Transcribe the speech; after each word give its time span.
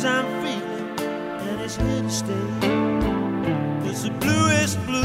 'Cause 0.00 0.08
I'm 0.08 0.24
feeling, 0.42 0.98
and 1.46 1.60
it's 1.60 1.76
here 1.76 2.00
to 2.00 2.08
stay. 2.08 2.46
Cause 3.84 4.04
the 4.04 4.10
bluest 4.18 4.78
blue. 4.86 4.99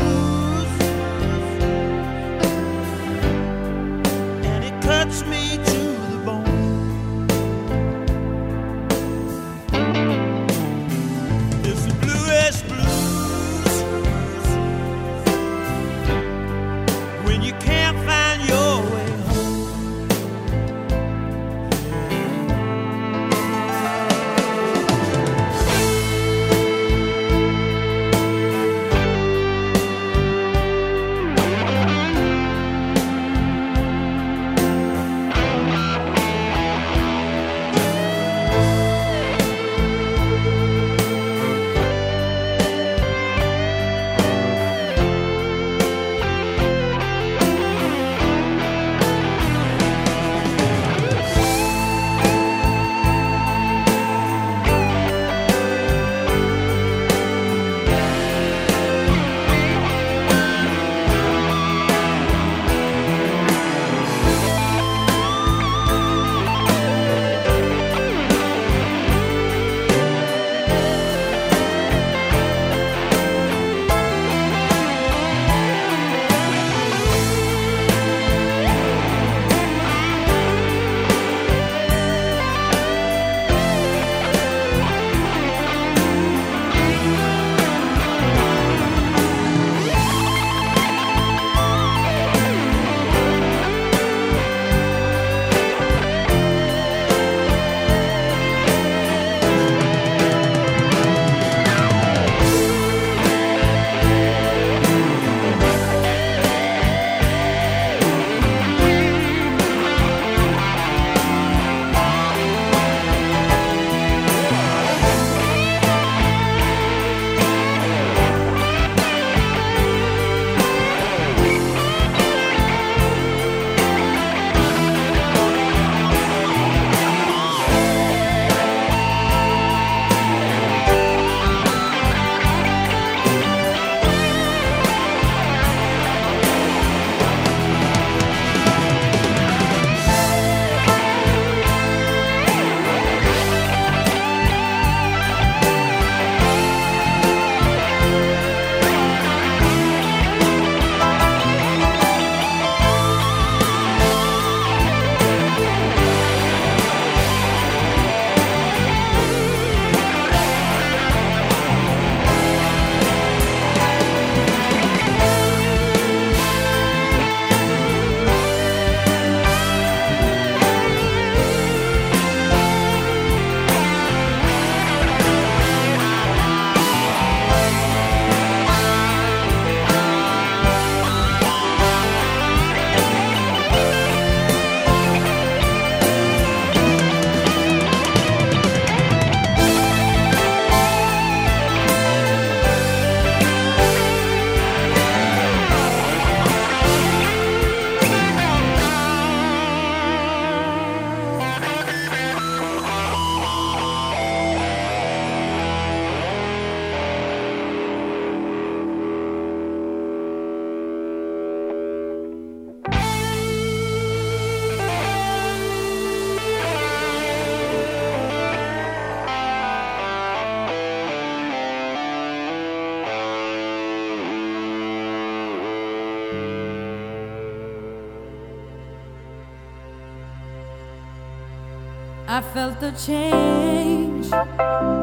I 232.35 232.41
felt 232.41 232.81
the 232.81 232.91
change. 232.91 234.94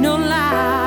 No 0.00 0.16
lights, 0.16 0.79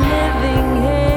living 0.00 0.82
hell, 0.82 1.07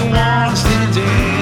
wants 0.00 0.62
today. 0.62 1.41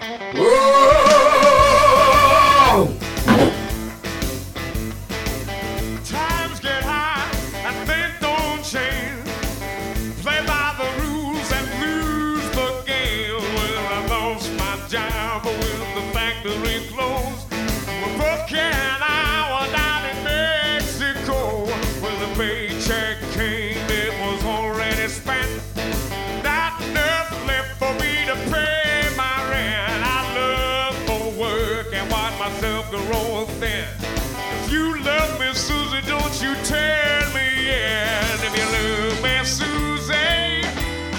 then. 33.61 33.87
If 34.01 34.71
you 34.71 34.99
love 35.03 35.39
me, 35.39 35.53
Susie, 35.53 36.01
don't 36.07 36.35
you 36.41 36.55
turn 36.65 37.31
me 37.31 37.69
in. 37.69 38.37
If 38.47 38.53
you 38.57 38.65
love 38.77 39.21
me, 39.21 39.45
Susie, 39.45 40.65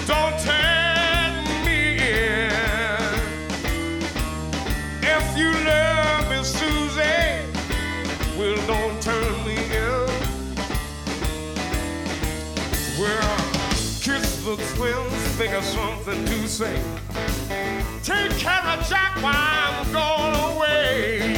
don't 0.05 0.37
turn 0.43 1.31
me 1.65 1.79
in. 1.95 2.51
If 5.01 5.37
you 5.37 5.51
love 5.71 6.29
me, 6.29 6.43
Susie, 6.43 7.31
well, 8.37 8.59
don't 8.67 9.01
turn 9.01 9.35
me 9.47 9.55
in. 9.55 10.07
Well, 12.99 13.37
kiss 14.03 14.43
the 14.43 14.55
twins, 14.75 15.13
think 15.37 15.53
of 15.53 15.63
something 15.63 16.25
to 16.25 16.47
say. 16.49 16.77
Take 18.03 18.37
care 18.37 18.65
of 18.67 18.85
Jack 18.89 19.15
while 19.23 19.33
I'm 19.33 19.93
gone 19.93 20.35
away. 20.51 21.32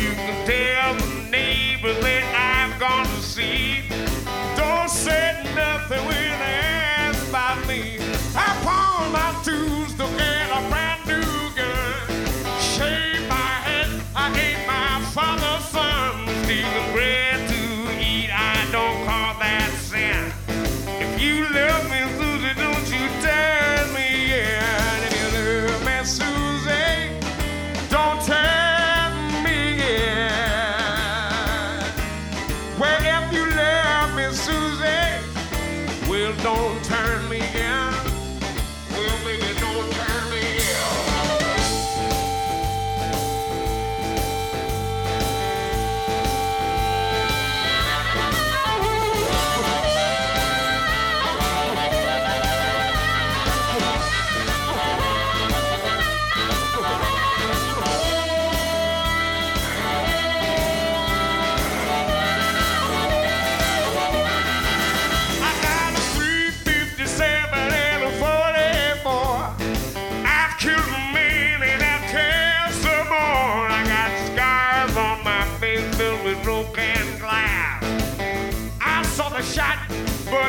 nothing 5.89 6.05
when 6.07 6.39
they 6.39 6.59
ask 6.97 7.29
about 7.29 7.67
me. 7.67 7.97
I 8.35 8.59
pawned 8.63 9.13
my 9.13 9.41
two 9.43 9.64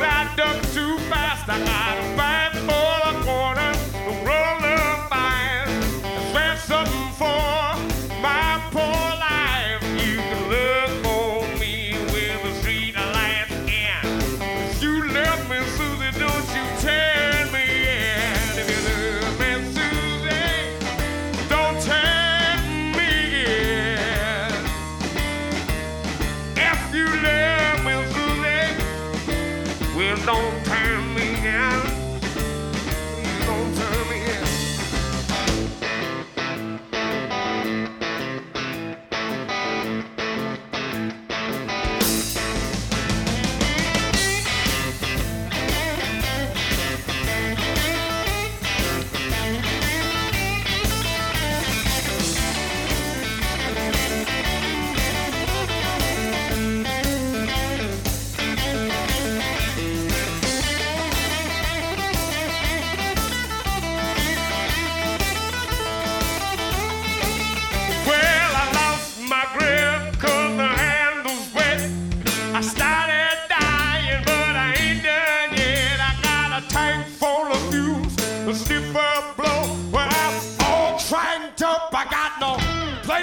I 0.02 0.34
ducked 0.36 0.74
too 0.74 0.98
fast. 1.10 1.48
I, 1.48 1.56
I 1.56 2.15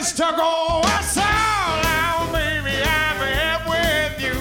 place 0.04 0.12
to 0.13 0.34
go. 0.36 0.82
That's 0.84 1.18
all 1.18 1.82
now, 1.84 2.32
baby, 2.32 2.76
I'm 2.84 3.18
here 3.24 3.60
with 3.72 4.16
you. 4.26 4.39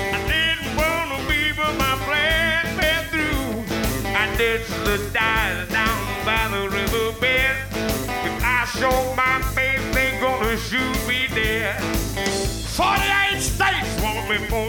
I 0.00 0.18
didn't 0.32 0.72
want 0.76 1.08
to 1.12 1.18
be, 1.28 1.52
but 1.52 1.72
my 1.76 1.94
plan 2.06 2.64
fell 2.78 3.04
through. 3.12 3.64
I 4.14 4.24
just 4.36 4.70
looked 4.84 5.12
down 5.12 5.66
by 6.24 6.48
the 6.48 6.68
riverbed. 6.68 7.56
If 8.24 8.36
I 8.42 8.64
show 8.78 9.14
my 9.14 9.42
face, 9.54 9.84
they're 9.94 10.20
gonna 10.20 10.56
shoot 10.56 10.96
me 11.06 11.28
dead. 11.34 11.80
48 12.76 13.40
states 13.40 14.02
want 14.02 14.28
me 14.30 14.38
for 14.48 14.65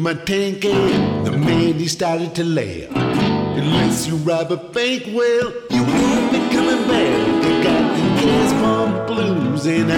my 0.00 0.14
tank 0.14 0.64
and 0.64 1.26
the 1.26 1.30
man 1.30 1.74
he 1.74 1.86
started 1.86 2.34
to 2.34 2.42
laugh. 2.42 2.88
Unless 2.96 4.06
you 4.06 4.16
rob 4.16 4.50
a 4.50 4.56
bank, 4.56 5.02
well, 5.08 5.52
you 5.68 5.82
won't 5.84 6.32
be 6.32 6.38
coming 6.54 6.88
back. 6.88 7.42
They 7.42 7.62
got 7.62 7.96
the 7.96 8.02
gas 8.22 8.52
pump 8.62 9.06
blues, 9.08 9.66
and 9.66 9.92
I, 9.92 9.94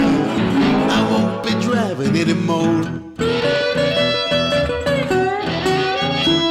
I 0.97 1.09
won't 1.09 1.41
be 1.45 1.51
driving 1.61 2.17
anymore. 2.17 2.83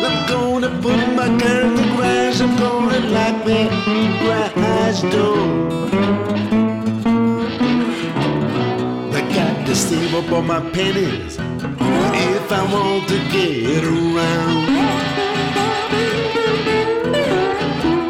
I'm 0.06 0.26
gonna 0.28 0.70
put 0.80 1.14
my 1.14 1.28
car 1.38 1.60
in 1.60 1.74
the 1.74 1.82
garage, 1.94 2.40
I'm 2.40 2.56
gonna 2.56 3.00
lock 3.10 3.44
that 3.44 3.70
garage 4.22 5.02
door. 5.12 5.44
I 9.12 9.20
got 9.34 9.66
to 9.66 9.74
save 9.76 10.14
up 10.14 10.32
all 10.32 10.40
my 10.40 10.60
pennies 10.70 11.51
if 12.52 12.58
I 12.58 12.74
want 12.74 13.08
to 13.08 13.18
get 13.30 13.82
around. 13.82 14.68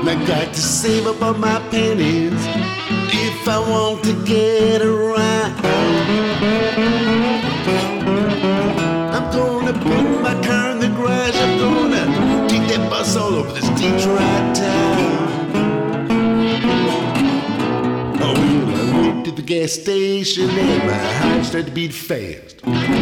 I 0.08 0.24
got 0.26 0.52
to 0.52 0.60
save 0.60 1.06
up 1.06 1.22
all 1.22 1.34
my 1.34 1.60
pennies 1.70 2.32
if 3.12 3.48
I 3.48 3.58
want 3.60 4.02
to 4.04 4.14
get 4.24 4.82
around. 4.82 5.64
I'm 9.14 9.30
gonna 9.30 9.74
put 9.74 10.22
my 10.22 10.34
car 10.42 10.72
in 10.72 10.80
the 10.80 10.88
garage. 10.88 11.36
I'm 11.36 11.58
gonna 11.58 12.48
take 12.48 12.66
that 12.68 12.90
bus 12.90 13.16
all 13.16 13.34
over 13.34 13.52
this 13.52 13.68
Detroit 13.80 14.56
town. 14.56 15.52
Oh, 18.20 18.34
I 18.34 19.06
went 19.06 19.24
to 19.26 19.30
the 19.30 19.42
gas 19.42 19.72
station 19.72 20.50
and 20.50 20.84
my 20.84 20.94
heart 20.94 21.44
started 21.44 21.66
to 21.66 21.72
beat 21.72 21.92
fast. 21.92 23.01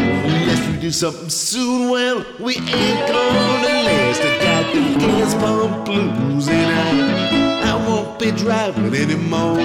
Do 0.81 0.89
something 0.89 1.29
soon, 1.29 1.89
well, 1.89 2.25
we 2.39 2.55
ain't 2.55 3.07
gonna 3.07 3.83
last. 3.85 4.21
I 4.23 4.39
got 4.41 4.73
the 4.73 4.81
gas 4.99 5.35
pump 5.35 5.85
blues 5.85 6.49
and 6.49 6.71
I, 6.71 7.71
I 7.71 7.87
won't 7.87 8.17
be 8.17 8.31
driving 8.31 8.95
anymore. 8.95 9.59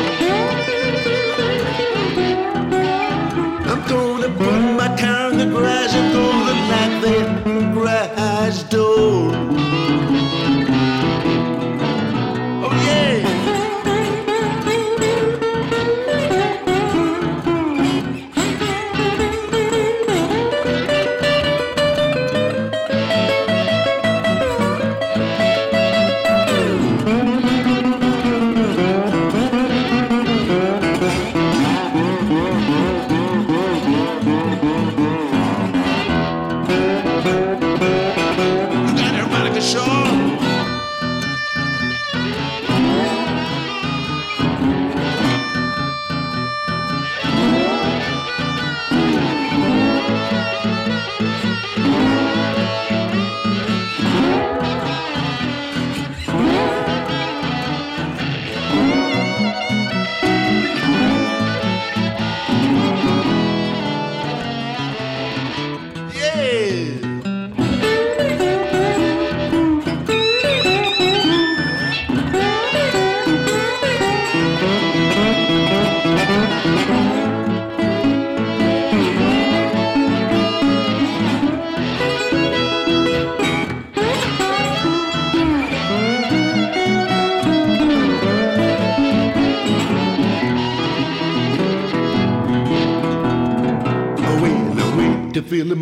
I'm 3.65 3.89
gonna 3.89 4.29
put 4.29 4.61
my 4.77 4.95
car 5.01 5.33
in 5.33 5.39
the 5.39 5.47
garage. 5.47 5.95
I'm 5.95 6.13
gonna 6.13 6.53
lock 6.69 7.03
that 7.05 7.73
garage 7.75 8.63
door. 8.65 9.56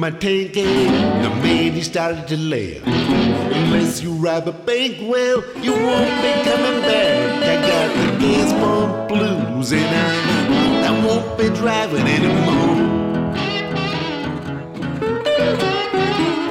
My 0.04 0.10
tank 0.10 0.54
and 0.58 1.24
the 1.24 1.30
man 1.30 1.72
he 1.72 1.80
started 1.80 2.28
to 2.28 2.36
laugh. 2.36 2.86
Unless 3.56 4.02
you 4.02 4.12
rob 4.12 4.46
a 4.46 4.52
bank, 4.52 4.98
well, 5.00 5.42
you 5.62 5.72
won't 5.72 6.16
be 6.24 6.32
coming 6.48 6.78
back. 6.82 7.42
I 7.42 7.56
got 7.70 7.88
the 8.00 8.08
gas 8.20 8.52
pump 8.52 9.08
blues 9.08 9.72
and 9.72 9.92
I, 10.06 10.88
I 10.88 11.06
won't 11.06 11.38
be 11.38 11.48
driving 11.60 12.06
anymore. 12.06 12.76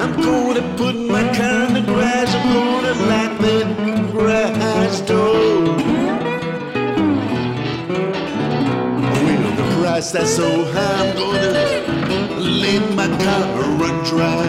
I'm 0.02 0.14
gonna 0.20 0.76
put 0.76 0.96
my 0.96 1.22
car 1.36 1.68
in 1.68 1.74
the 1.74 1.82
garage. 1.82 2.34
I'm 2.34 2.54
gonna 2.54 2.94
lock 3.12 3.38
that 3.38 3.66
garage 4.12 5.00
door. 5.02 5.76
Price 9.80 10.10
that's 10.10 10.34
so 10.34 10.64
high, 10.72 11.08
I'm 11.08 11.16
gonna 11.16 11.93
run 13.78 14.04
dry. 14.04 14.46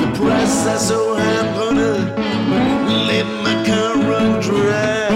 The 0.00 0.08
price 0.18 0.64
that's 0.64 0.88
so 0.88 1.16
gonna 1.54 1.94
let 3.10 3.26
my 3.44 3.54
car 3.66 3.94
run 4.10 4.40
dry. 4.40 5.08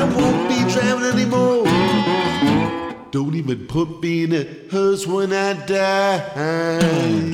I 0.00 0.04
won't 0.16 0.48
be 0.48 0.58
driving 0.72 1.06
anymore. 1.14 1.64
Don't 3.10 3.34
even 3.34 3.66
put 3.66 4.02
me 4.02 4.24
in 4.24 4.32
a 4.34 4.44
hearse 4.70 5.06
when 5.06 5.32
I 5.32 5.54
die. 5.66 7.29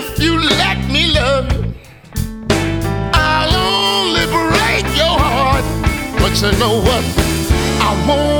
if 0.00 0.22
you 0.22 0.38
let 0.38 0.78
me 0.94 1.12
love 1.12 1.52
you, 1.52 1.74
I'll 3.12 3.54
only 3.68 4.26
break 4.26 4.86
your 4.96 5.16
heart. 5.18 5.64
But 6.20 6.34
you 6.40 6.52
know 6.60 6.76
what? 6.86 7.04
I 7.86 8.04
won't. 8.06 8.37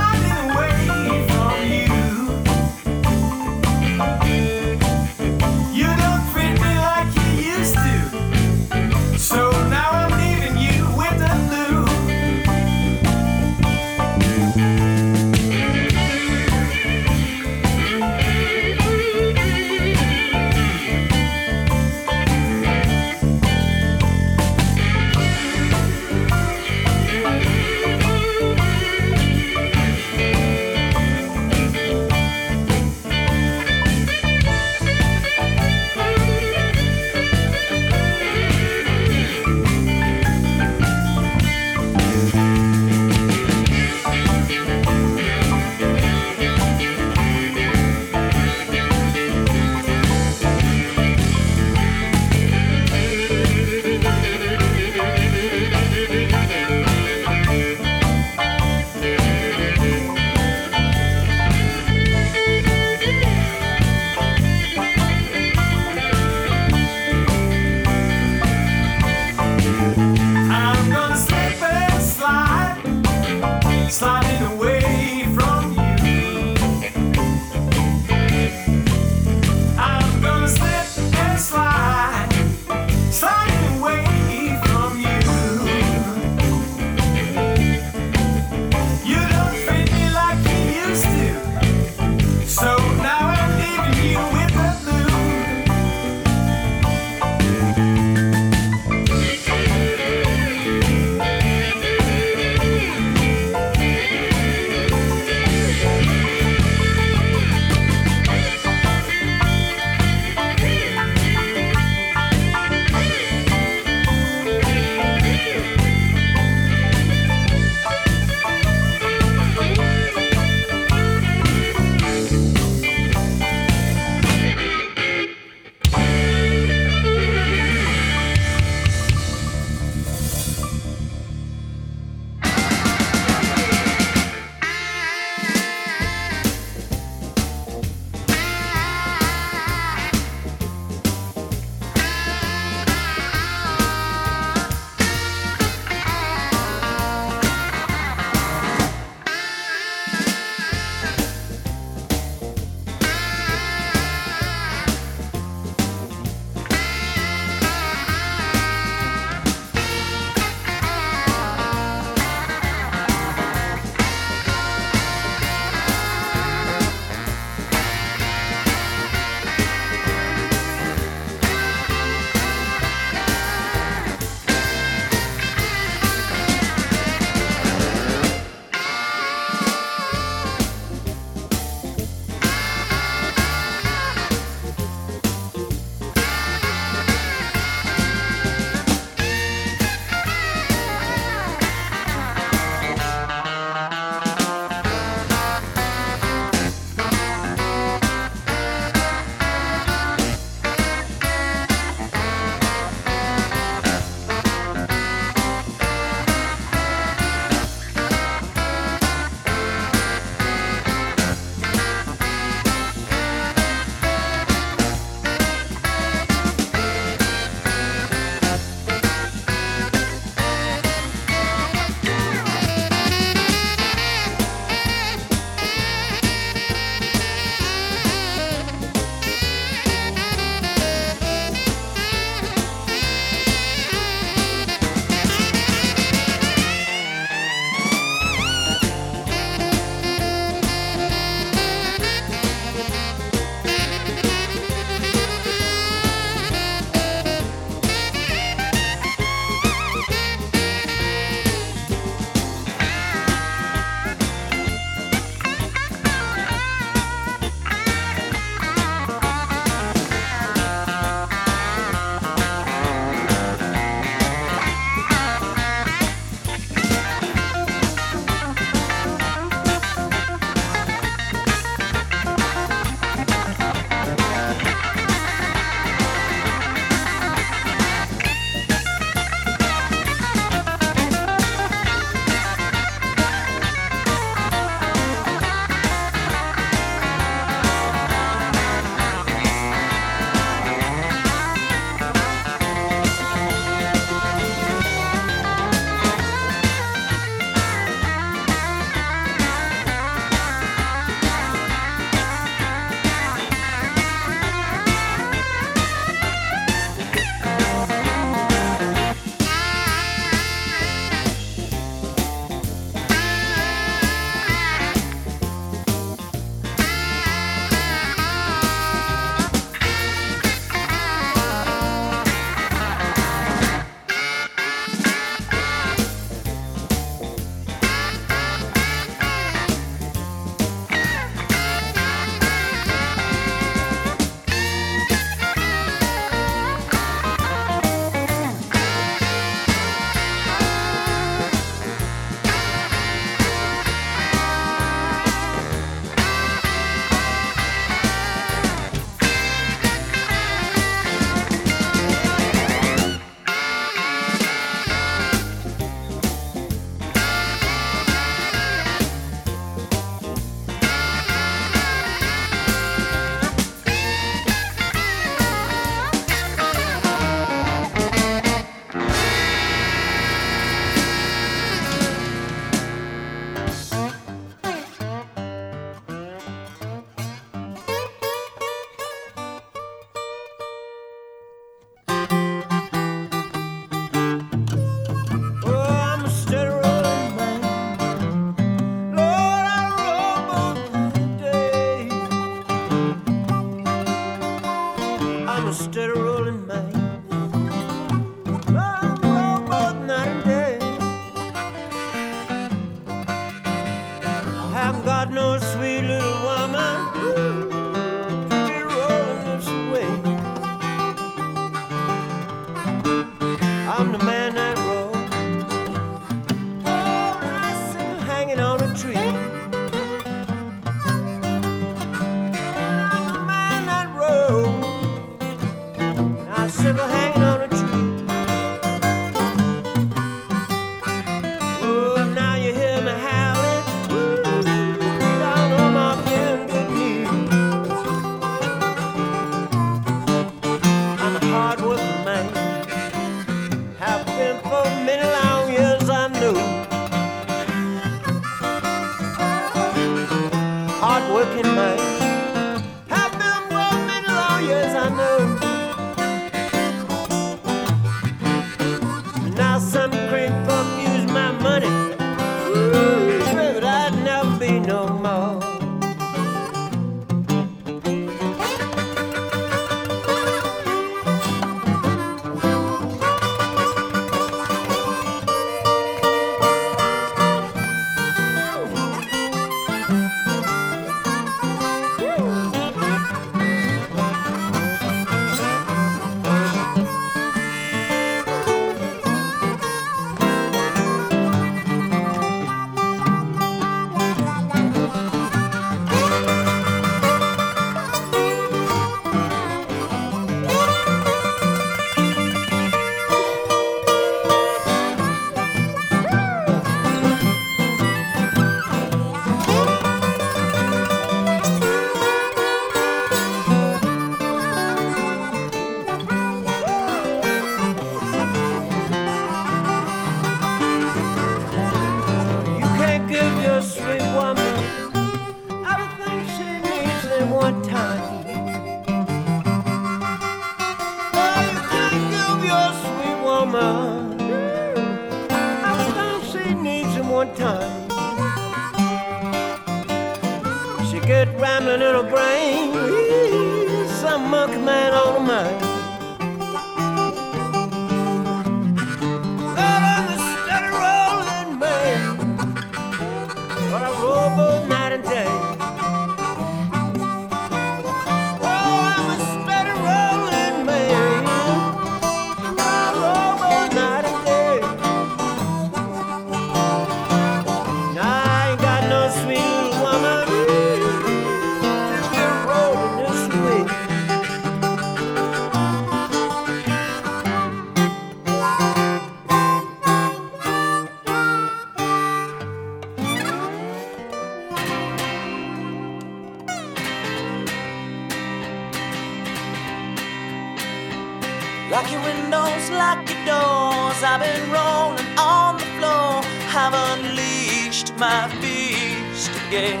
again. 599.68 600.00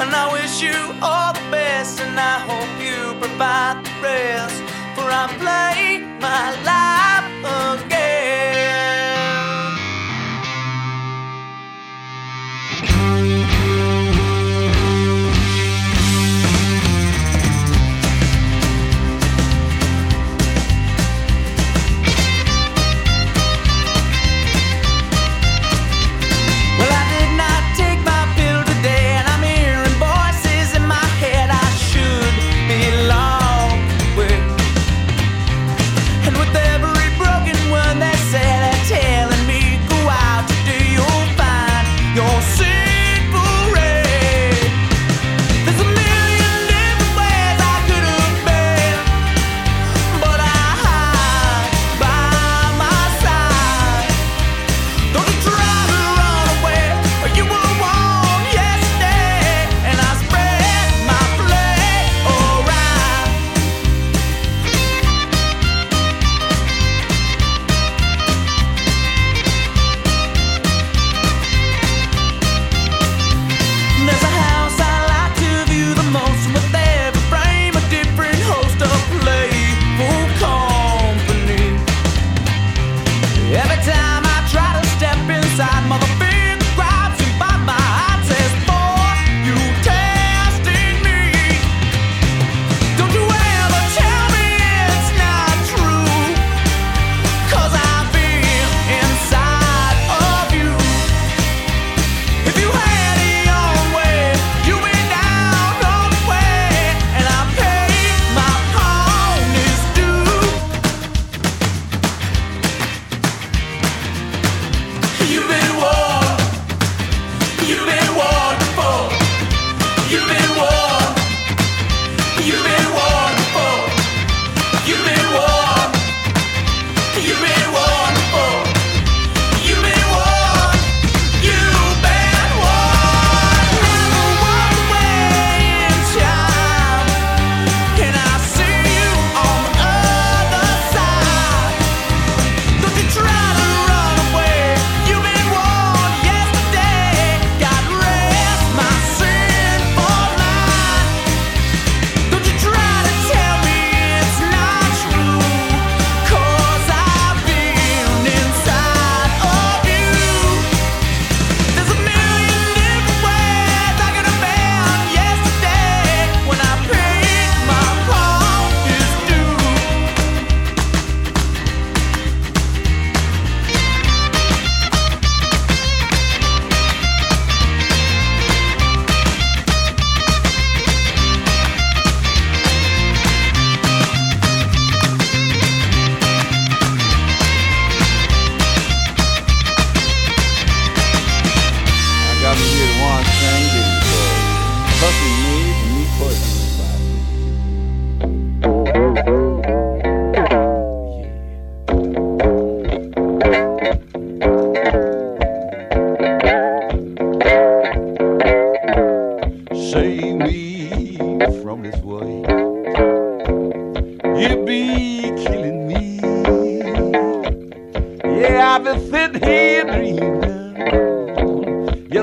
And 0.00 0.10
I 0.14 0.30
wish 0.32 0.60
you 0.60 0.76
all 1.00 1.32
the 1.32 1.46
best, 1.50 2.00
and 2.00 2.18
I 2.18 2.38
hope 2.48 2.72
you 2.86 3.18
provide 3.18 3.84
the 3.84 3.92
rest. 4.02 4.58
For 4.94 5.08
I'm 5.08 5.30
playing 5.40 6.20
my 6.20 6.50
life 6.70 7.84
again. 7.84 8.01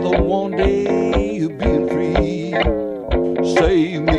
together 0.01 0.23
one 0.23 0.51
day, 0.51 1.33
you'll 1.33 1.49
be 1.49 1.89
free. 1.89 2.51
Save 3.55 4.01
me. 4.03 4.18